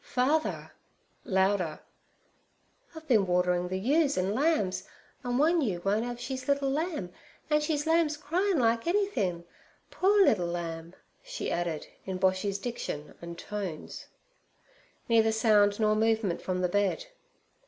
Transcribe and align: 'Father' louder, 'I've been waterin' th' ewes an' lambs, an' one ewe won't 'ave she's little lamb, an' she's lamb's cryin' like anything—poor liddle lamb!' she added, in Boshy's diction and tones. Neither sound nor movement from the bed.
'Father' 0.03 0.71
louder, 1.25 1.79
'I've 2.95 3.07
been 3.07 3.27
waterin' 3.27 3.69
th' 3.69 3.73
ewes 3.85 4.17
an' 4.17 4.33
lambs, 4.33 4.87
an' 5.23 5.37
one 5.37 5.61
ewe 5.61 5.79
won't 5.85 6.03
'ave 6.05 6.19
she's 6.19 6.47
little 6.47 6.71
lamb, 6.71 7.11
an' 7.51 7.61
she's 7.61 7.85
lamb's 7.85 8.17
cryin' 8.17 8.57
like 8.57 8.87
anything—poor 8.87 10.25
liddle 10.25 10.47
lamb!' 10.47 10.95
she 11.21 11.51
added, 11.51 11.85
in 12.03 12.17
Boshy's 12.17 12.57
diction 12.57 13.13
and 13.21 13.37
tones. 13.37 14.07
Neither 15.07 15.31
sound 15.31 15.79
nor 15.79 15.95
movement 15.95 16.41
from 16.41 16.61
the 16.61 16.67
bed. 16.69 17.05